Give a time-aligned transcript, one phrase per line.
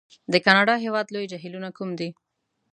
[0.31, 2.09] د کانادا د هېواد لوی جهیلونه کوم دي؟